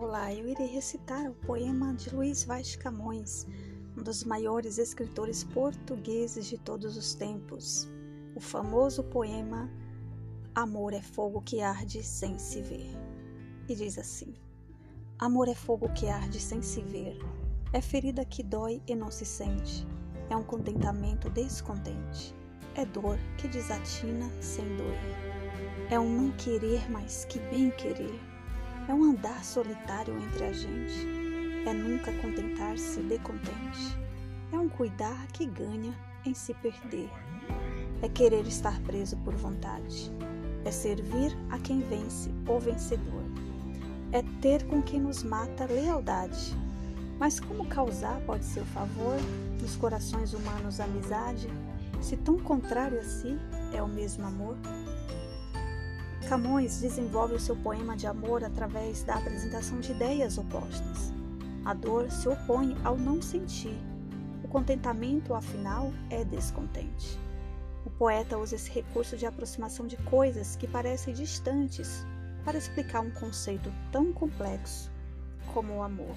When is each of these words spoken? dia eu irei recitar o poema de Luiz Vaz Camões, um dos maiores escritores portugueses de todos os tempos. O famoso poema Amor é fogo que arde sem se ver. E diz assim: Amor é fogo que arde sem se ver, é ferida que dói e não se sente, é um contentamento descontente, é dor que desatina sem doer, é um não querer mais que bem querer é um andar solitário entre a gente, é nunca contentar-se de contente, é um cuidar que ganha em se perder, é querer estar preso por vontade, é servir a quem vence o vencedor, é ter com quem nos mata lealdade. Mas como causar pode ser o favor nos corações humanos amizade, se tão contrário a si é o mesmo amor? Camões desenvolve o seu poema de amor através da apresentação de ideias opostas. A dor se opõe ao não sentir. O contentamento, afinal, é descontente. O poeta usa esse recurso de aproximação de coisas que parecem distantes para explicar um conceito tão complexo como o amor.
dia 0.00 0.34
eu 0.34 0.48
irei 0.48 0.66
recitar 0.66 1.30
o 1.30 1.34
poema 1.34 1.92
de 1.94 2.14
Luiz 2.14 2.44
Vaz 2.44 2.74
Camões, 2.74 3.46
um 3.96 4.02
dos 4.02 4.24
maiores 4.24 4.78
escritores 4.78 5.44
portugueses 5.44 6.46
de 6.46 6.56
todos 6.56 6.96
os 6.96 7.14
tempos. 7.14 7.86
O 8.34 8.40
famoso 8.40 9.04
poema 9.04 9.70
Amor 10.54 10.94
é 10.94 11.02
fogo 11.02 11.42
que 11.42 11.60
arde 11.60 12.02
sem 12.02 12.38
se 12.38 12.62
ver. 12.62 12.96
E 13.68 13.74
diz 13.74 13.98
assim: 13.98 14.34
Amor 15.18 15.48
é 15.48 15.54
fogo 15.54 15.88
que 15.92 16.08
arde 16.08 16.40
sem 16.40 16.62
se 16.62 16.80
ver, 16.80 17.18
é 17.72 17.80
ferida 17.82 18.24
que 18.24 18.42
dói 18.42 18.82
e 18.86 18.94
não 18.94 19.10
se 19.10 19.26
sente, 19.26 19.86
é 20.30 20.36
um 20.36 20.44
contentamento 20.44 21.28
descontente, 21.28 22.34
é 22.74 22.86
dor 22.86 23.18
que 23.36 23.48
desatina 23.48 24.30
sem 24.40 24.64
doer, 24.76 25.90
é 25.90 26.00
um 26.00 26.08
não 26.08 26.32
querer 26.32 26.90
mais 26.90 27.26
que 27.26 27.38
bem 27.38 27.70
querer 27.70 28.29
é 28.90 28.94
um 28.94 29.04
andar 29.04 29.44
solitário 29.44 30.18
entre 30.18 30.44
a 30.46 30.52
gente, 30.52 31.06
é 31.64 31.72
nunca 31.72 32.12
contentar-se 32.14 33.00
de 33.00 33.20
contente, 33.20 33.96
é 34.52 34.58
um 34.58 34.68
cuidar 34.68 35.28
que 35.28 35.46
ganha 35.46 35.94
em 36.26 36.34
se 36.34 36.52
perder, 36.54 37.08
é 38.02 38.08
querer 38.08 38.44
estar 38.48 38.80
preso 38.80 39.16
por 39.18 39.32
vontade, 39.36 40.10
é 40.64 40.72
servir 40.72 41.30
a 41.50 41.58
quem 41.60 41.78
vence 41.82 42.30
o 42.48 42.58
vencedor, 42.58 43.22
é 44.10 44.24
ter 44.42 44.66
com 44.66 44.82
quem 44.82 45.00
nos 45.00 45.22
mata 45.22 45.66
lealdade. 45.66 46.52
Mas 47.16 47.38
como 47.38 47.66
causar 47.66 48.20
pode 48.22 48.44
ser 48.44 48.60
o 48.60 48.66
favor 48.66 49.16
nos 49.60 49.76
corações 49.76 50.34
humanos 50.34 50.80
amizade, 50.80 51.48
se 52.00 52.16
tão 52.16 52.40
contrário 52.40 52.98
a 52.98 53.04
si 53.04 53.38
é 53.72 53.80
o 53.80 53.86
mesmo 53.86 54.26
amor? 54.26 54.56
Camões 56.30 56.80
desenvolve 56.80 57.34
o 57.34 57.40
seu 57.40 57.56
poema 57.56 57.96
de 57.96 58.06
amor 58.06 58.44
através 58.44 59.02
da 59.02 59.16
apresentação 59.16 59.80
de 59.80 59.90
ideias 59.90 60.38
opostas. 60.38 61.12
A 61.64 61.74
dor 61.74 62.08
se 62.08 62.28
opõe 62.28 62.76
ao 62.84 62.96
não 62.96 63.20
sentir. 63.20 63.76
O 64.44 64.46
contentamento, 64.46 65.34
afinal, 65.34 65.92
é 66.08 66.24
descontente. 66.24 67.18
O 67.84 67.90
poeta 67.90 68.38
usa 68.38 68.54
esse 68.54 68.70
recurso 68.70 69.16
de 69.16 69.26
aproximação 69.26 69.88
de 69.88 69.96
coisas 70.04 70.54
que 70.54 70.68
parecem 70.68 71.12
distantes 71.12 72.06
para 72.44 72.56
explicar 72.56 73.00
um 73.00 73.10
conceito 73.10 73.72
tão 73.90 74.12
complexo 74.12 74.88
como 75.52 75.78
o 75.78 75.82
amor. 75.82 76.14